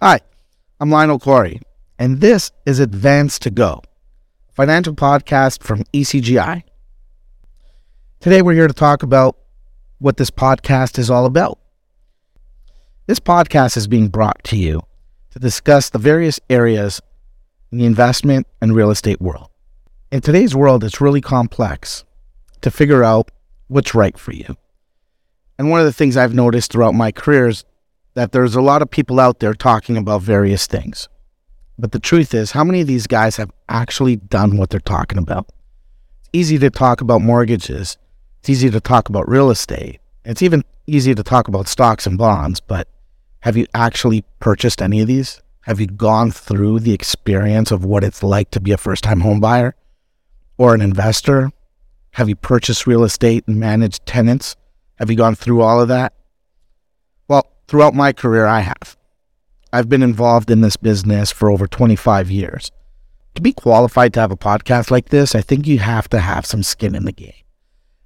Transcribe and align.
Hi, 0.00 0.20
I'm 0.78 0.90
Lionel 0.90 1.18
Khoury, 1.18 1.60
and 1.98 2.20
this 2.20 2.52
is 2.64 2.78
Advance 2.78 3.36
to 3.40 3.50
Go, 3.50 3.82
financial 4.52 4.94
podcast 4.94 5.64
from 5.64 5.82
ECGI. 5.92 6.62
Today, 8.20 8.40
we're 8.40 8.52
here 8.52 8.68
to 8.68 8.72
talk 8.72 9.02
about 9.02 9.36
what 9.98 10.16
this 10.16 10.30
podcast 10.30 11.00
is 11.00 11.10
all 11.10 11.26
about. 11.26 11.58
This 13.08 13.18
podcast 13.18 13.76
is 13.76 13.88
being 13.88 14.06
brought 14.06 14.44
to 14.44 14.56
you 14.56 14.82
to 15.30 15.40
discuss 15.40 15.90
the 15.90 15.98
various 15.98 16.38
areas 16.48 17.00
in 17.72 17.78
the 17.78 17.84
investment 17.84 18.46
and 18.62 18.76
real 18.76 18.92
estate 18.92 19.20
world. 19.20 19.48
In 20.12 20.20
today's 20.20 20.54
world, 20.54 20.84
it's 20.84 21.00
really 21.00 21.20
complex 21.20 22.04
to 22.60 22.70
figure 22.70 23.02
out 23.02 23.32
what's 23.66 23.96
right 23.96 24.16
for 24.16 24.30
you. 24.30 24.56
And 25.58 25.70
one 25.70 25.80
of 25.80 25.86
the 25.86 25.92
things 25.92 26.16
I've 26.16 26.36
noticed 26.36 26.70
throughout 26.70 26.94
my 26.94 27.10
career 27.10 27.48
is 27.48 27.64
that 28.18 28.32
there's 28.32 28.56
a 28.56 28.60
lot 28.60 28.82
of 28.82 28.90
people 28.90 29.20
out 29.20 29.38
there 29.38 29.54
talking 29.54 29.96
about 29.96 30.22
various 30.22 30.66
things. 30.66 31.08
But 31.78 31.92
the 31.92 32.00
truth 32.00 32.34
is, 32.34 32.50
how 32.50 32.64
many 32.64 32.80
of 32.80 32.88
these 32.88 33.06
guys 33.06 33.36
have 33.36 33.52
actually 33.68 34.16
done 34.16 34.56
what 34.56 34.70
they're 34.70 34.80
talking 34.80 35.18
about? 35.18 35.46
It's 36.18 36.30
easy 36.32 36.58
to 36.58 36.68
talk 36.68 37.00
about 37.00 37.20
mortgages. 37.20 37.96
It's 38.40 38.50
easy 38.50 38.70
to 38.70 38.80
talk 38.80 39.08
about 39.08 39.28
real 39.28 39.50
estate. 39.50 40.00
It's 40.24 40.42
even 40.42 40.64
easy 40.88 41.14
to 41.14 41.22
talk 41.22 41.46
about 41.46 41.68
stocks 41.68 42.08
and 42.08 42.18
bonds, 42.18 42.58
but 42.58 42.88
have 43.42 43.56
you 43.56 43.68
actually 43.72 44.24
purchased 44.40 44.82
any 44.82 45.00
of 45.00 45.06
these? 45.06 45.40
Have 45.60 45.78
you 45.78 45.86
gone 45.86 46.32
through 46.32 46.80
the 46.80 46.94
experience 46.94 47.70
of 47.70 47.84
what 47.84 48.02
it's 48.02 48.24
like 48.24 48.50
to 48.50 48.60
be 48.60 48.72
a 48.72 48.76
first 48.76 49.04
time 49.04 49.20
home 49.20 49.38
buyer 49.38 49.76
or 50.56 50.74
an 50.74 50.80
investor? 50.80 51.52
Have 52.14 52.28
you 52.28 52.34
purchased 52.34 52.84
real 52.84 53.04
estate 53.04 53.44
and 53.46 53.60
managed 53.60 54.06
tenants? 54.06 54.56
Have 54.96 55.08
you 55.08 55.16
gone 55.16 55.36
through 55.36 55.60
all 55.60 55.80
of 55.80 55.86
that? 55.86 56.14
Throughout 57.68 57.94
my 57.94 58.14
career, 58.14 58.46
I 58.46 58.60
have. 58.60 58.96
I've 59.74 59.90
been 59.90 60.02
involved 60.02 60.50
in 60.50 60.62
this 60.62 60.78
business 60.78 61.30
for 61.30 61.50
over 61.50 61.66
25 61.66 62.30
years. 62.30 62.72
To 63.34 63.42
be 63.42 63.52
qualified 63.52 64.14
to 64.14 64.20
have 64.20 64.32
a 64.32 64.38
podcast 64.38 64.90
like 64.90 65.10
this, 65.10 65.34
I 65.34 65.42
think 65.42 65.66
you 65.66 65.78
have 65.78 66.08
to 66.08 66.18
have 66.18 66.46
some 66.46 66.62
skin 66.62 66.94
in 66.94 67.04
the 67.04 67.12
game. 67.12 67.44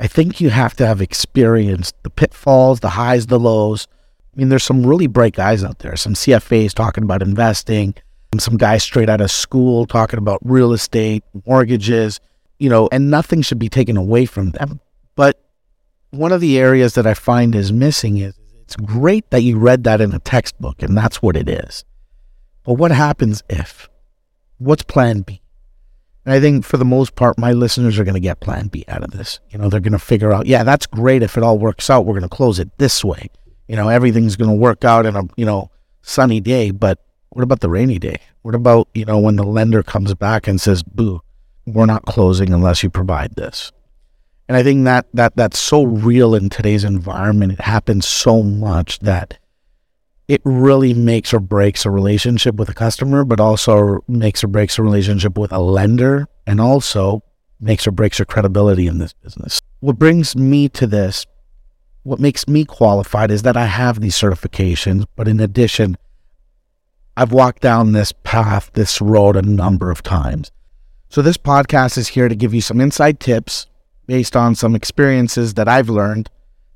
I 0.00 0.08
think 0.08 0.40
you 0.40 0.50
have 0.50 0.74
to 0.76 0.86
have 0.86 1.00
experienced 1.00 1.94
the 2.02 2.10
pitfalls, 2.10 2.80
the 2.80 2.90
highs, 2.90 3.28
the 3.28 3.38
lows. 3.38 3.86
I 4.34 4.40
mean, 4.40 4.48
there's 4.48 4.64
some 4.64 4.84
really 4.84 5.06
bright 5.06 5.34
guys 5.34 5.62
out 5.62 5.78
there, 5.78 5.94
some 5.94 6.14
CFAs 6.14 6.74
talking 6.74 7.04
about 7.04 7.22
investing, 7.22 7.94
some 8.36 8.56
guys 8.56 8.82
straight 8.82 9.08
out 9.08 9.20
of 9.20 9.30
school 9.30 9.86
talking 9.86 10.18
about 10.18 10.40
real 10.42 10.72
estate, 10.72 11.22
mortgages, 11.46 12.18
you 12.58 12.68
know, 12.68 12.88
and 12.90 13.08
nothing 13.08 13.40
should 13.40 13.60
be 13.60 13.68
taken 13.68 13.96
away 13.96 14.26
from 14.26 14.50
them. 14.50 14.80
But 15.14 15.40
one 16.10 16.32
of 16.32 16.40
the 16.40 16.58
areas 16.58 16.94
that 16.94 17.06
I 17.06 17.14
find 17.14 17.54
is 17.54 17.72
missing 17.72 18.16
is 18.18 18.34
it's 18.64 18.76
great 18.76 19.28
that 19.30 19.42
you 19.42 19.58
read 19.58 19.84
that 19.84 20.00
in 20.00 20.14
a 20.14 20.18
textbook 20.18 20.82
and 20.82 20.96
that's 20.96 21.20
what 21.20 21.36
it 21.36 21.48
is. 21.48 21.84
But 22.64 22.74
what 22.74 22.92
happens 22.92 23.42
if? 23.50 23.90
What's 24.56 24.82
plan 24.82 25.20
B? 25.20 25.42
And 26.24 26.32
I 26.32 26.40
think 26.40 26.64
for 26.64 26.78
the 26.78 26.84
most 26.86 27.14
part, 27.14 27.38
my 27.38 27.52
listeners 27.52 27.98
are 27.98 28.04
going 28.04 28.14
to 28.14 28.20
get 28.20 28.40
plan 28.40 28.68
B 28.68 28.82
out 28.88 29.04
of 29.04 29.10
this. 29.10 29.40
You 29.50 29.58
know, 29.58 29.68
they're 29.68 29.80
going 29.80 29.92
to 29.92 29.98
figure 29.98 30.32
out, 30.32 30.46
yeah, 30.46 30.64
that's 30.64 30.86
great. 30.86 31.22
If 31.22 31.36
it 31.36 31.42
all 31.42 31.58
works 31.58 31.90
out, 31.90 32.06
we're 32.06 32.18
going 32.18 32.28
to 32.28 32.34
close 32.34 32.58
it 32.58 32.70
this 32.78 33.04
way. 33.04 33.28
You 33.68 33.76
know, 33.76 33.90
everything's 33.90 34.36
going 34.36 34.50
to 34.50 34.56
work 34.56 34.82
out 34.82 35.04
in 35.04 35.14
a, 35.14 35.24
you 35.36 35.44
know, 35.44 35.70
sunny 36.00 36.40
day. 36.40 36.70
But 36.70 37.04
what 37.28 37.42
about 37.42 37.60
the 37.60 37.68
rainy 37.68 37.98
day? 37.98 38.16
What 38.40 38.54
about, 38.54 38.88
you 38.94 39.04
know, 39.04 39.18
when 39.18 39.36
the 39.36 39.44
lender 39.44 39.82
comes 39.82 40.14
back 40.14 40.46
and 40.48 40.58
says, 40.58 40.82
boo, 40.82 41.20
we're 41.66 41.84
not 41.84 42.06
closing 42.06 42.54
unless 42.54 42.82
you 42.82 42.88
provide 42.88 43.36
this? 43.36 43.72
And 44.48 44.56
I 44.56 44.62
think 44.62 44.84
that 44.84 45.06
that 45.14 45.36
that's 45.36 45.58
so 45.58 45.84
real 45.84 46.34
in 46.34 46.50
today's 46.50 46.84
environment. 46.84 47.52
It 47.52 47.60
happens 47.60 48.06
so 48.06 48.42
much 48.42 48.98
that 49.00 49.38
it 50.28 50.40
really 50.44 50.94
makes 50.94 51.34
or 51.34 51.40
breaks 51.40 51.84
a 51.84 51.90
relationship 51.90 52.56
with 52.56 52.68
a 52.68 52.74
customer, 52.74 53.24
but 53.24 53.40
also 53.40 54.04
makes 54.08 54.44
or 54.44 54.48
breaks 54.48 54.78
a 54.78 54.82
relationship 54.82 55.36
with 55.38 55.52
a 55.52 55.58
lender, 55.58 56.28
and 56.46 56.60
also 56.60 57.22
makes 57.60 57.86
or 57.86 57.90
breaks 57.90 58.18
your 58.18 58.26
credibility 58.26 58.86
in 58.86 58.98
this 58.98 59.12
business. 59.12 59.60
What 59.80 59.98
brings 59.98 60.34
me 60.36 60.68
to 60.70 60.86
this, 60.86 61.26
what 62.02 62.20
makes 62.20 62.48
me 62.48 62.64
qualified 62.64 63.30
is 63.30 63.42
that 63.42 63.56
I 63.56 63.66
have 63.66 64.00
these 64.00 64.16
certifications, 64.16 65.06
but 65.16 65.28
in 65.28 65.40
addition, 65.40 65.96
I've 67.16 67.32
walked 67.32 67.62
down 67.62 67.92
this 67.92 68.12
path, 68.24 68.70
this 68.74 69.00
road 69.00 69.36
a 69.36 69.42
number 69.42 69.90
of 69.90 70.02
times. 70.02 70.50
So 71.08 71.22
this 71.22 71.36
podcast 71.36 71.96
is 71.96 72.08
here 72.08 72.28
to 72.28 72.34
give 72.34 72.52
you 72.52 72.60
some 72.60 72.80
inside 72.80 73.20
tips 73.20 73.66
based 74.06 74.36
on 74.36 74.54
some 74.54 74.74
experiences 74.74 75.54
that 75.54 75.68
I've 75.68 75.88
learned 75.88 76.30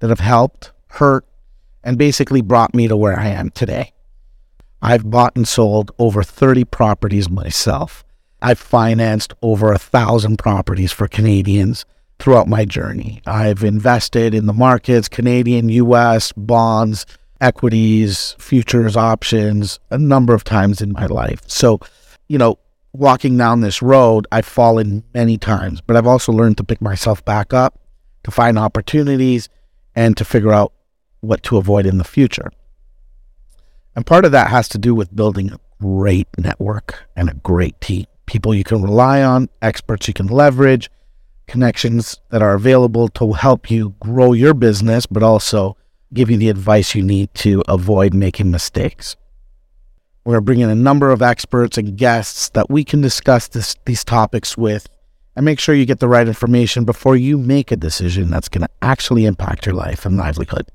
that 0.00 0.10
have 0.10 0.20
helped, 0.20 0.72
hurt, 0.88 1.26
and 1.82 1.98
basically 1.98 2.40
brought 2.40 2.74
me 2.74 2.88
to 2.88 2.96
where 2.96 3.18
I 3.18 3.28
am 3.28 3.50
today. 3.50 3.92
I've 4.82 5.10
bought 5.10 5.36
and 5.36 5.48
sold 5.48 5.92
over 5.98 6.22
30 6.22 6.64
properties 6.64 7.30
myself. 7.30 8.04
I've 8.42 8.58
financed 8.58 9.32
over 9.40 9.72
a 9.72 9.78
thousand 9.78 10.38
properties 10.38 10.92
for 10.92 11.08
Canadians 11.08 11.86
throughout 12.18 12.48
my 12.48 12.64
journey. 12.64 13.22
I've 13.26 13.64
invested 13.64 14.34
in 14.34 14.46
the 14.46 14.52
markets, 14.52 15.08
Canadian, 15.08 15.70
US, 15.70 16.32
bonds, 16.32 17.06
equities, 17.40 18.36
futures, 18.38 18.96
options, 18.96 19.80
a 19.90 19.98
number 19.98 20.34
of 20.34 20.44
times 20.44 20.80
in 20.80 20.92
my 20.92 21.06
life. 21.06 21.40
So, 21.46 21.80
you 22.28 22.38
know, 22.38 22.58
walking 22.94 23.36
down 23.36 23.60
this 23.60 23.82
road, 23.82 24.26
I've 24.30 24.46
fallen 24.46 25.02
many 25.12 25.36
times, 25.36 25.80
but 25.80 25.96
I've 25.96 26.06
also 26.06 26.32
learned 26.32 26.56
to 26.58 26.64
pick 26.64 26.80
myself 26.80 27.24
back 27.24 27.52
up, 27.52 27.78
to 28.22 28.30
find 28.30 28.58
opportunities, 28.58 29.48
and 29.94 30.16
to 30.16 30.24
figure 30.24 30.52
out 30.52 30.72
what 31.20 31.42
to 31.42 31.56
avoid 31.56 31.86
in 31.86 31.98
the 31.98 32.04
future. 32.04 32.50
And 33.96 34.06
part 34.06 34.24
of 34.24 34.32
that 34.32 34.48
has 34.48 34.68
to 34.68 34.78
do 34.78 34.94
with 34.94 35.14
building 35.14 35.52
a 35.52 35.60
great 35.80 36.28
network 36.38 37.04
and 37.16 37.28
a 37.28 37.34
great 37.34 37.80
team. 37.80 38.06
People 38.26 38.54
you 38.54 38.64
can 38.64 38.82
rely 38.82 39.22
on, 39.22 39.48
experts 39.60 40.08
you 40.08 40.14
can 40.14 40.28
leverage, 40.28 40.88
connections 41.46 42.20
that 42.30 42.42
are 42.42 42.54
available 42.54 43.08
to 43.08 43.32
help 43.32 43.70
you 43.70 43.94
grow 44.00 44.32
your 44.32 44.54
business, 44.54 45.04
but 45.04 45.22
also 45.22 45.76
give 46.12 46.30
you 46.30 46.36
the 46.36 46.48
advice 46.48 46.94
you 46.94 47.02
need 47.02 47.34
to 47.34 47.62
avoid 47.68 48.14
making 48.14 48.50
mistakes. 48.50 49.16
We're 50.24 50.40
bringing 50.40 50.70
a 50.70 50.74
number 50.74 51.10
of 51.10 51.20
experts 51.20 51.76
and 51.76 51.96
guests 51.96 52.48
that 52.50 52.70
we 52.70 52.82
can 52.82 53.00
discuss 53.02 53.48
this, 53.48 53.76
these 53.84 54.04
topics 54.04 54.56
with 54.56 54.88
and 55.36 55.44
make 55.44 55.58
sure 55.58 55.74
you 55.74 55.84
get 55.84 56.00
the 56.00 56.08
right 56.08 56.26
information 56.26 56.84
before 56.84 57.16
you 57.16 57.36
make 57.36 57.70
a 57.70 57.76
decision 57.76 58.30
that's 58.30 58.48
going 58.48 58.62
to 58.62 58.70
actually 58.80 59.26
impact 59.26 59.66
your 59.66 59.74
life 59.74 60.06
and 60.06 60.16
livelihood. 60.16 60.70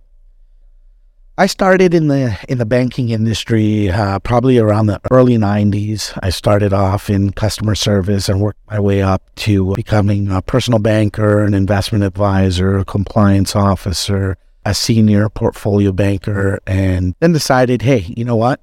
I 1.37 1.45
started 1.45 1.93
in 1.93 2.09
the 2.09 2.37
in 2.49 2.57
the 2.57 2.65
banking 2.65 3.09
industry 3.09 3.89
uh, 3.89 4.19
probably 4.19 4.57
around 4.57 4.87
the 4.87 4.99
early 5.09 5.37
90s. 5.37 6.19
I 6.21 6.31
started 6.31 6.73
off 6.73 7.09
in 7.09 7.31
customer 7.31 7.75
service 7.75 8.27
and 8.27 8.41
worked 8.41 8.59
my 8.69 8.77
way 8.77 9.01
up 9.01 9.23
to 9.37 9.73
becoming 9.75 10.29
a 10.29 10.41
personal 10.41 10.79
banker, 10.79 11.45
an 11.45 11.53
investment 11.53 12.03
advisor, 12.03 12.77
a 12.77 12.83
compliance 12.83 13.55
officer, 13.55 14.37
a 14.65 14.73
senior 14.73 15.29
portfolio 15.29 15.93
banker, 15.93 16.59
and 16.67 17.15
then 17.21 17.31
decided, 17.31 17.83
hey, 17.83 18.13
you 18.17 18.25
know 18.25 18.35
what? 18.35 18.59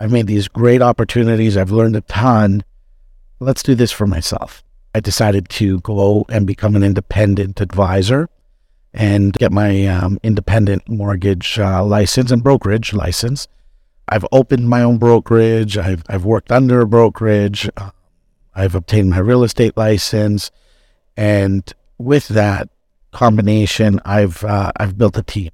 I've 0.00 0.12
made 0.12 0.28
these 0.28 0.48
great 0.48 0.80
opportunities. 0.80 1.56
I've 1.56 1.72
learned 1.72 1.96
a 1.96 2.02
ton. 2.02 2.62
Let's 3.40 3.62
do 3.62 3.74
this 3.74 3.90
for 3.90 4.06
myself. 4.06 4.62
I 4.94 5.00
decided 5.00 5.48
to 5.50 5.80
go 5.80 6.24
and 6.28 6.46
become 6.46 6.76
an 6.76 6.84
independent 6.84 7.60
advisor 7.60 8.28
and 8.94 9.32
get 9.32 9.52
my 9.52 9.86
um, 9.86 10.18
independent 10.22 10.88
mortgage 10.88 11.58
uh, 11.58 11.84
license 11.84 12.30
and 12.30 12.42
brokerage 12.42 12.92
license. 12.94 13.48
I've 14.08 14.24
opened 14.32 14.68
my 14.68 14.82
own 14.82 14.98
brokerage. 14.98 15.76
I've, 15.76 16.04
I've 16.08 16.24
worked 16.24 16.50
under 16.50 16.80
a 16.80 16.86
brokerage. 16.86 17.68
Uh, 17.76 17.90
I've 18.54 18.74
obtained 18.74 19.10
my 19.10 19.18
real 19.18 19.44
estate 19.44 19.76
license. 19.76 20.50
And 21.16 21.70
with 21.98 22.28
that 22.28 22.70
combination, 23.12 24.00
I've, 24.04 24.42
uh, 24.44 24.72
I've 24.76 24.96
built 24.96 25.18
a 25.18 25.22
team, 25.22 25.50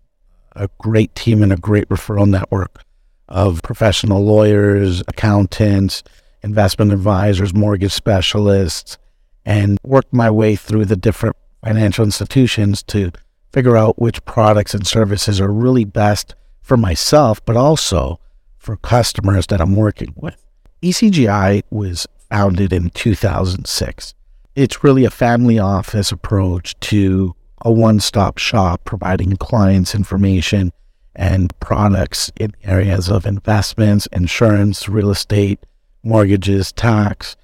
a 0.53 0.69
great 0.79 1.15
team 1.15 1.43
and 1.43 1.53
a 1.53 1.57
great 1.57 1.89
referral 1.89 2.29
network 2.29 2.85
of 3.29 3.63
professional 3.63 4.25
lawyers, 4.25 5.03
accountants, 5.09 6.03
investment 6.43 6.93
advisors, 6.93 7.55
mortgage 7.55 7.93
specialists, 7.93 8.99
and 9.45 9.79
worked 9.83 10.13
my 10.13 10.31
way 10.31 10.57
through 10.57 10.85
the 10.85 10.97
different 10.97 11.37
financial 11.65 12.05
institutions 12.05 12.83
to 12.83 13.11
figure 13.53 13.77
out 13.77 14.01
which 14.01 14.25
products 14.25 14.75
and 14.75 14.87
services 14.87 15.41
are 15.41 15.53
really 15.53 15.85
best 15.85 16.35
for 16.61 16.77
myself, 16.77 17.45
but 17.45 17.57
also 17.57 18.19
for 18.59 18.77
customers 18.77 19.47
that 19.47 19.61
I'm 19.61 19.77
working 19.77 20.13
with. 20.17 20.45
ECGI 20.83 21.63
was 21.71 22.07
founded 22.29 22.73
in 22.73 22.91
2006. 22.91 24.15
It's 24.55 24.85
really 24.85 25.05
a 25.05 25.11
family 25.11 25.59
office 25.59 26.13
approach 26.13 26.79
to 26.81 27.35
a 27.63 27.73
one 27.73 28.01
stop 28.01 28.39
shop 28.39 28.85
providing 28.85 29.37
clients 29.37 29.95
information 29.95 30.73
and 31.15 31.59
products 31.61 32.31
in 32.39 32.53
areas 32.65 33.09
of 33.09 33.27
investments, 33.27 34.07
insurance, 34.13 34.89
real 34.89 35.11
estate, 35.11 35.61
mortgages, 36.03 36.73
tax, 36.73 37.37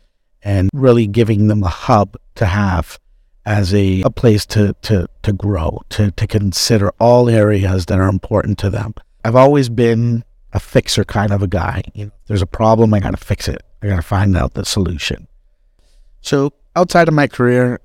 and 0.42 0.70
really 0.72 1.06
giving 1.06 1.48
them 1.48 1.62
a 1.62 1.68
hub 1.68 2.16
to 2.34 2.46
have 2.46 2.98
as 3.46 3.74
a, 3.74 4.02
a 4.02 4.10
place 4.10 4.44
to, 4.46 4.74
to, 4.82 5.06
to 5.22 5.32
grow, 5.32 5.80
to, 5.90 6.10
to 6.12 6.26
consider 6.26 6.90
all 7.00 7.28
areas 7.28 7.86
that 7.86 7.98
are 7.98 8.08
important 8.08 8.58
to 8.58 8.70
them. 8.70 8.94
I've 9.24 9.36
always 9.36 9.68
been 9.68 10.24
a 10.52 10.60
fixer 10.60 11.04
kind 11.04 11.32
of 11.32 11.42
a 11.42 11.46
guy. 11.46 11.82
You 11.94 12.06
know, 12.06 12.12
there's 12.26 12.42
a 12.42 12.46
problem, 12.46 12.92
I 12.92 13.00
got 13.00 13.12
to 13.12 13.16
fix 13.16 13.48
it. 13.48 13.62
I 13.82 13.88
got 13.88 13.96
to 13.96 14.02
find 14.02 14.36
out 14.36 14.54
the 14.54 14.64
solution. 14.64 15.26
So 16.20 16.52
outside 16.76 17.08
of 17.08 17.14
my 17.14 17.26
career, 17.26 17.80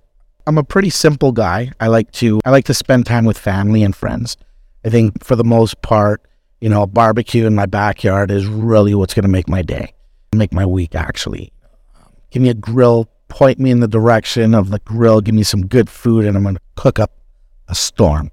I'm 0.48 0.58
a 0.58 0.64
pretty 0.64 0.90
simple 0.90 1.32
guy. 1.32 1.72
I 1.80 1.88
like 1.88 2.12
to 2.14 2.40
I 2.46 2.52
like 2.52 2.66
to 2.66 2.74
spend 2.74 3.06
time 3.06 3.26
with 3.26 3.38
family 3.38 3.82
and 3.82 3.96
friends. 3.96 4.38
I 4.86 4.90
think 4.90 5.24
for 5.24 5.36
the 5.36 5.44
most 5.44 5.82
part, 5.82 6.22
you 6.62 6.70
know, 6.70 6.84
a 6.84 6.88
barbecue 6.88 7.48
in 7.48 7.56
my 7.56 7.66
backyard 7.66 8.30
is 8.30 8.46
really 8.46 8.94
what's 8.94 9.16
going 9.16 9.24
to 9.24 9.30
make 9.30 9.50
my 9.50 9.64
day, 9.64 9.94
make 10.32 10.54
my 10.54 10.66
week 10.66 10.94
actually. 10.94 11.52
Give 12.30 12.44
me 12.44 12.50
a 12.50 12.54
grill, 12.54 13.10
point 13.28 13.60
me 13.60 13.72
in 13.72 13.80
the 13.80 13.88
direction 13.88 14.54
of 14.54 14.70
the 14.70 14.80
grill, 14.80 15.22
give 15.22 15.34
me 15.34 15.42
some 15.44 15.66
good 15.66 15.90
food, 15.90 16.26
and 16.26 16.38
I'm 16.38 16.44
going 16.44 16.56
to 16.56 16.62
cook 16.76 17.00
up 17.00 17.12
a 17.68 17.74
storm. 17.74 18.32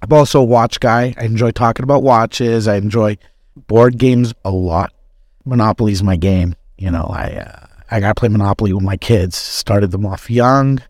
I'm 0.00 0.12
also 0.12 0.40
a 0.40 0.44
watch 0.44 0.80
guy. 0.80 1.14
I 1.18 1.24
enjoy 1.24 1.50
talking 1.50 1.84
about 1.84 2.02
watches. 2.02 2.66
I 2.66 2.76
enjoy 2.76 3.18
board 3.66 3.98
games 3.98 4.32
a 4.42 4.50
lot. 4.50 4.94
Monopoly's 5.44 6.02
my 6.02 6.16
game. 6.16 6.54
You 6.78 6.90
know, 6.90 7.04
I 7.10 7.44
uh, 7.46 7.66
I 7.90 8.00
got 8.00 8.08
to 8.08 8.14
play 8.14 8.30
Monopoly 8.30 8.72
with 8.72 8.82
my 8.82 8.96
kids. 8.96 9.36
Started 9.36 9.90
them 9.90 10.06
off 10.06 10.30
young, 10.30 10.80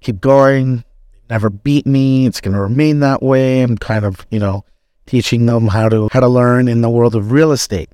keep 0.00 0.20
going. 0.20 0.84
Never 1.32 1.48
beat 1.48 1.86
me. 1.86 2.26
It's 2.26 2.42
going 2.42 2.52
to 2.52 2.60
remain 2.60 3.00
that 3.00 3.22
way. 3.22 3.62
I'm 3.62 3.78
kind 3.78 4.04
of, 4.04 4.26
you 4.30 4.38
know, 4.38 4.66
teaching 5.06 5.46
them 5.46 5.68
how 5.68 5.88
to 5.88 6.10
how 6.12 6.20
to 6.20 6.28
learn 6.28 6.68
in 6.68 6.82
the 6.82 6.90
world 6.90 7.14
of 7.14 7.32
real 7.32 7.52
estate. 7.52 7.88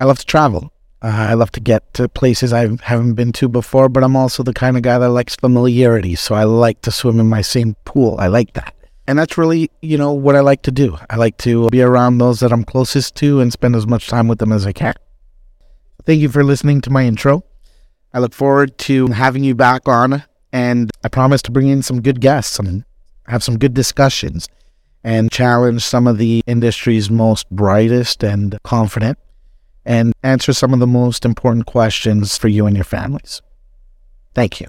I 0.00 0.04
love 0.04 0.18
to 0.18 0.26
travel. 0.26 0.72
Uh, 1.00 1.28
I 1.30 1.34
love 1.34 1.52
to 1.52 1.60
get 1.60 1.94
to 1.94 2.08
places 2.08 2.52
I 2.52 2.76
haven't 2.82 3.14
been 3.14 3.30
to 3.34 3.48
before, 3.48 3.88
but 3.88 4.02
I'm 4.02 4.16
also 4.16 4.42
the 4.42 4.52
kind 4.52 4.76
of 4.76 4.82
guy 4.82 4.98
that 4.98 5.10
likes 5.10 5.36
familiarity. 5.36 6.16
So 6.16 6.34
I 6.34 6.42
like 6.42 6.82
to 6.82 6.90
swim 6.90 7.20
in 7.20 7.28
my 7.28 7.40
same 7.40 7.76
pool. 7.84 8.16
I 8.18 8.26
like 8.26 8.54
that. 8.54 8.74
And 9.06 9.16
that's 9.16 9.38
really, 9.38 9.70
you 9.80 9.96
know, 9.96 10.12
what 10.12 10.34
I 10.34 10.40
like 10.40 10.62
to 10.62 10.72
do. 10.72 10.98
I 11.08 11.14
like 11.14 11.38
to 11.46 11.68
be 11.68 11.82
around 11.82 12.18
those 12.18 12.40
that 12.40 12.52
I'm 12.52 12.64
closest 12.64 13.14
to 13.18 13.38
and 13.38 13.52
spend 13.52 13.76
as 13.76 13.86
much 13.86 14.08
time 14.08 14.26
with 14.26 14.40
them 14.40 14.50
as 14.50 14.66
I 14.66 14.72
can. 14.72 14.94
Thank 16.04 16.20
you 16.20 16.28
for 16.28 16.42
listening 16.42 16.80
to 16.80 16.90
my 16.90 17.04
intro. 17.04 17.44
I 18.12 18.18
look 18.18 18.34
forward 18.34 18.76
to 18.78 19.06
having 19.06 19.44
you 19.44 19.54
back 19.54 19.86
on, 19.86 20.24
and 20.52 20.90
I 21.04 21.08
promise 21.08 21.42
to 21.42 21.50
bring 21.50 21.68
in 21.68 21.82
some 21.82 22.02
good 22.02 22.20
guests 22.20 22.58
and 22.58 22.84
have 23.26 23.42
some 23.42 23.58
good 23.58 23.74
discussions 23.74 24.48
and 25.04 25.30
challenge 25.30 25.82
some 25.82 26.06
of 26.06 26.18
the 26.18 26.42
industry's 26.46 27.10
most 27.10 27.48
brightest 27.50 28.22
and 28.24 28.58
confident 28.64 29.18
and 29.84 30.12
answer 30.22 30.52
some 30.52 30.72
of 30.72 30.80
the 30.80 30.86
most 30.86 31.24
important 31.24 31.66
questions 31.66 32.36
for 32.36 32.48
you 32.48 32.66
and 32.66 32.76
your 32.76 32.84
families. 32.84 33.40
Thank 34.34 34.60
you. 34.60 34.68